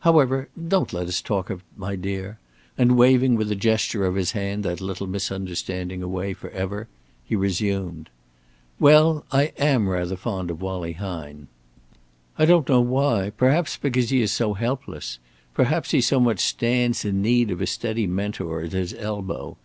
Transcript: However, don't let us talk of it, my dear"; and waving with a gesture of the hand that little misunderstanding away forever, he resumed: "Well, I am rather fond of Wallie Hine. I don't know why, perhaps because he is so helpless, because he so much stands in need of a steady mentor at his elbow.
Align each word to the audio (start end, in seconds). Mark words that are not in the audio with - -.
However, 0.00 0.50
don't 0.54 0.92
let 0.92 1.08
us 1.08 1.22
talk 1.22 1.48
of 1.48 1.60
it, 1.60 1.64
my 1.74 1.96
dear"; 1.96 2.38
and 2.76 2.98
waving 2.98 3.36
with 3.36 3.50
a 3.50 3.54
gesture 3.54 4.04
of 4.04 4.16
the 4.16 4.38
hand 4.38 4.62
that 4.64 4.82
little 4.82 5.06
misunderstanding 5.06 6.02
away 6.02 6.34
forever, 6.34 6.88
he 7.24 7.34
resumed: 7.34 8.10
"Well, 8.78 9.24
I 9.32 9.44
am 9.56 9.88
rather 9.88 10.14
fond 10.16 10.50
of 10.50 10.60
Wallie 10.60 10.98
Hine. 11.00 11.48
I 12.38 12.44
don't 12.44 12.68
know 12.68 12.82
why, 12.82 13.32
perhaps 13.34 13.78
because 13.78 14.10
he 14.10 14.20
is 14.20 14.30
so 14.30 14.52
helpless, 14.52 15.20
because 15.56 15.90
he 15.90 16.02
so 16.02 16.20
much 16.20 16.40
stands 16.40 17.06
in 17.06 17.22
need 17.22 17.50
of 17.50 17.62
a 17.62 17.66
steady 17.66 18.06
mentor 18.06 18.60
at 18.60 18.72
his 18.72 18.92
elbow. 18.92 19.56